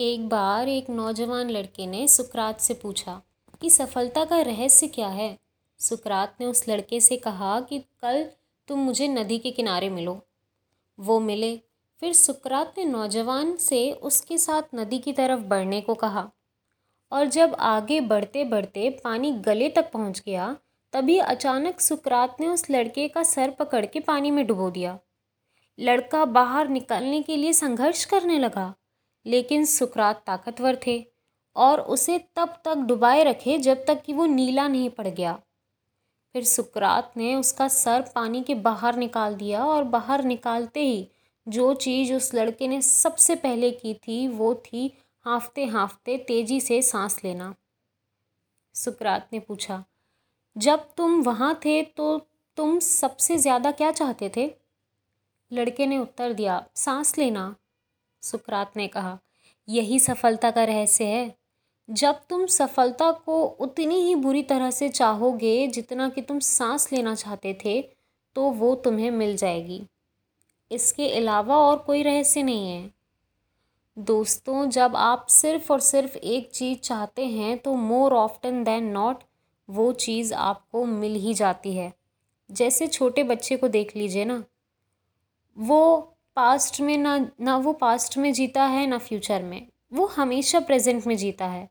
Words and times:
एक 0.00 0.28
बार 0.28 0.68
एक 0.68 0.90
नौजवान 0.90 1.50
लड़के 1.50 1.86
ने 1.86 2.08
सुकरात 2.08 2.60
से 2.60 2.74
पूछा 2.74 3.22
कि 3.60 3.70
सफलता 3.70 4.24
का 4.24 4.40
रहस्य 4.40 4.86
क्या 4.86 5.08
है? 5.08 5.38
सुकरात 5.78 6.36
ने 6.40 6.46
उस 6.46 6.68
लड़के 6.68 7.00
से 7.00 7.16
कहा 7.16 7.60
कि 7.60 7.78
कल 7.78 8.30
तुम 8.68 8.78
मुझे 8.78 9.08
नदी 9.08 9.38
के 9.38 9.50
किनारे 9.50 9.90
मिलो। 9.90 10.26
वो 11.00 11.20
मिले। 11.20 11.60
फिर 12.00 12.12
सुकरात 12.12 12.74
ने 12.78 12.84
नौजवान 12.84 13.56
से 13.56 13.92
उसके 13.92 14.38
साथ 14.38 14.62
नदी 14.74 14.98
की 14.98 15.12
तरफ़ 15.12 15.40
बढ़ने 15.40 15.80
को 15.80 15.94
कहा। 15.94 16.30
और 17.12 17.26
जब 17.26 17.54
आगे 17.54 18.00
बढ़ते 18.00 18.44
बढ़ते 18.44 19.00
पानी 19.04 19.32
गले 19.32 19.68
तक 19.68 19.92
पहुँच 19.92 20.22
गया, 20.26 20.56
तभी 20.92 21.18
अचानक 21.18 21.80
सुकरात 21.80 22.36
ने 22.40 22.48
उस 22.48 22.70
लड़के 22.70 23.08
का 23.08 23.22
सर 23.22 23.50
पकड़ 23.50 23.86
के 23.86 24.00
पानी 24.00 24.30
में 24.30 24.46
डुबो 24.46 24.70
दिया। 24.70 24.98
लड़का 25.80 26.24
बाहर 26.24 26.68
निकलने 26.68 27.22
के 27.22 27.36
लिए 27.36 27.52
संघर्ष 27.52 28.04
करने 28.04 28.38
लगा। 28.38 28.74
लेकिन 29.26 29.64
सुकरात 29.66 30.22
ताकतवर 30.26 30.78
थे 30.86 31.02
और 31.56 31.80
उसे 31.82 32.18
तब 32.36 32.60
तक 32.64 32.84
डुबाए 32.88 33.22
रखे 33.24 33.58
जब 33.58 33.84
तक 33.86 34.02
कि 34.02 34.12
वो 34.12 34.26
नीला 34.26 34.66
नहीं 34.68 34.90
पड़ 34.90 35.06
गया। 35.08 35.32
फिर 36.34 36.44
सुकरात 36.44 37.12
ने 37.16 37.34
उसका 37.34 37.68
सर 37.68 38.02
पानी 38.14 38.42
के 38.42 38.54
बाहर 38.56 38.96
निकाल 38.96 39.34
दिया 39.34 39.64
और 39.64 39.84
बाहर 39.86 40.24
निकालते 40.24 40.80
ही 40.80 41.06
जो 41.46 41.72
चीज़ 41.76 42.12
उस 42.14 42.34
लड़के 42.34 42.68
ने 42.68 42.80
सबसे 42.82 43.34
पहले 43.36 43.70
की 43.72 43.94
थी, 43.96 44.26
वो 44.28 44.54
थी 44.56 44.92
हाँफते 45.26 45.64
हाँफते 45.66 46.16
तेज़ी 46.18 46.60
से 46.60 46.80
सांस 46.82 47.20
लेना। 47.24 47.54
सुकरात 48.74 49.28
ने 49.32 49.38
पूछा, 49.40 49.82
जब 50.56 50.88
तुम 50.96 51.22
वहाँ 51.22 51.54
थे 51.64 51.82
तो 51.82 52.18
तुम 52.58 52.78
सबसे 52.80 53.36
ज़्यादा 53.38 53.70
क्या 53.72 53.90
चाहते 53.92 54.30
थे? 54.36 54.50
लड़के 55.50 55.86
ने 55.86 55.98
उत्तर 55.98 56.32
दिया, 56.32 56.64
सांस 56.76 57.16
लेना। 57.18 57.54
सुकरात 58.22 58.76
ने 58.76 58.86
कहा, 58.88 59.18
यही 59.68 59.98
सफलता 60.00 60.50
का 60.50 60.64
रहस्य 60.64 61.04
है। 61.04 61.34
जब 61.88 62.20
तुम 62.30 62.46
सफलता 62.46 63.10
को 63.12 63.42
उतनी 63.60 64.00
ही 64.02 64.14
बुरी 64.14 64.42
तरह 64.42 64.70
से 64.70 64.88
चाहोगे 64.88 65.66
जितना 65.66 66.08
कि 66.08 66.22
तुम 66.22 66.38
सांस 66.38 66.92
लेना 66.92 67.14
चाहते 67.14 67.58
थे 67.64 67.80
तो 68.36 68.50
वो 68.50 68.74
तुम्हें 68.74 69.10
मिल 69.10 69.36
जाएगी। 69.36 69.82
इसके 70.70 71.08
अलावा 71.10 71.56
और 71.58 71.78
कोई 71.78 72.02
रहस्य 72.02 72.42
नहीं 72.42 72.70
है। 72.70 72.90
दोस्तों, 73.96 74.68
जब 74.70 74.96
आप 74.96 75.26
सिर्फ़ 75.26 75.72
और 75.72 75.80
सिर्फ़ 75.80 76.16
एक 76.16 76.50
चीज़ 76.50 76.78
चाहते 76.78 77.26
हैं 77.26 77.58
तो 77.58 77.74
मोर 77.74 78.12
ऑफ्टन 78.12 78.62
देन 78.64 78.84
नॉट 78.84 79.22
वो 79.68 79.92
चीज़ 79.92 80.34
आपको 80.34 80.84
मिल 80.84 81.14
ही 81.14 81.34
जाती 81.34 81.74
है। 81.76 81.92
जैसे 82.50 82.86
छोटे 82.86 83.22
बच्चे 83.22 83.56
को 83.56 83.68
देख 83.68 83.96
लीजिए 83.96 84.24
ना, 84.24 84.42
वो 85.56 86.14
पास्ट 86.38 86.80
में 86.80 86.98
ना 86.98 87.16
ना 87.40 87.56
वो 87.56 87.72
पास्ट 87.72 88.16
में 88.18 88.32
जीता 88.32 88.64
है, 88.64 88.86
ना 88.86 88.98
फ्यूचर 88.98 89.42
में। 89.42 89.66
वो 89.92 90.06
हमेशा 90.06 90.60
प्रेजेंट 90.60 91.06
में 91.06 91.16
जीता 91.16 91.46
है। 91.46 91.68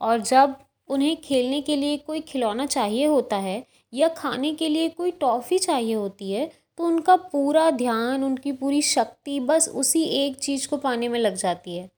और 0.00 0.20
जब 0.20 0.54
उन्हें 0.88 1.16
खेलने 1.16 1.60
के 1.62 1.76
लिए 1.76 1.96
कोई 1.96 2.20
खिलौना 2.20 2.66
चाहिए 2.66 3.06
होता 3.06 3.36
है 3.36 3.66
या 3.94 4.08
खाने 4.08 4.52
के 4.54 4.68
लिए 4.68 4.88
कोई 4.88 5.10
टॉफ़ी 5.10 5.58
चाहिए 5.58 5.94
होती 5.94 6.32
है 6.32 6.50
तो 6.78 6.84
उनका 6.84 7.16
पूरा 7.16 7.70
ध्यान, 7.70 8.24
उनकी 8.24 8.52
पूरी 8.52 8.82
शक्ति 8.82 9.40
बस 9.40 9.68
उसी 9.68 10.02
एक 10.04 10.36
चीज़ 10.36 10.68
को 10.68 10.76
पाने 10.76 11.08
में 11.08 11.18
लग 11.20 11.34
जाती 11.34 11.76
है। 11.76 11.90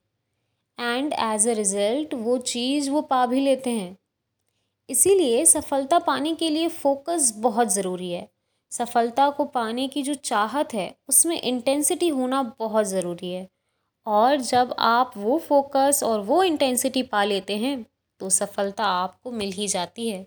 एंड 0.79 1.13
एज 1.13 1.47
अ 1.47 1.53
रिज़ल्ट 1.53 2.13
वो 2.13 2.37
चीज़ 2.37 2.91
वो 2.91 3.01
पा 3.01 3.25
भी 3.25 3.39
लेते 3.39 3.69
हैं। 3.69 3.97
इसीलिए 4.89 5.45
सफलता 5.45 5.99
पाने 5.99 6.35
के 6.35 6.49
लिए 6.49 6.67
फ़ोकस 6.67 7.33
बहुत 7.37 7.73
ज़रूरी 7.73 8.11
है। 8.11 8.29
सफलता 8.71 9.29
को 9.29 9.45
पाने 9.47 9.87
की 9.87 10.03
जो 10.03 10.13
चाहत 10.15 10.73
है, 10.73 10.95
उसमें 11.09 11.41
इंटेंसिटी 11.41 12.07
होना 12.09 12.41
बहुत 12.59 12.85
ज़रूरी 12.85 13.31
है। 13.31 13.47
और 14.05 14.37
जब 14.37 14.75
आप 14.79 15.13
वो 15.17 15.37
फोकस 15.39 16.01
और 16.05 16.21
वो 16.23 16.43
इंटेंसिटी 16.43 17.03
पा 17.05 17.23
लेते 17.25 17.57
हैं 17.57 17.85
तो 18.19 18.29
सफलता 18.31 18.85
आपको 18.87 19.31
मिल 19.33 19.51
ही 19.53 19.67
जाती 19.69 20.09
है। 20.09 20.25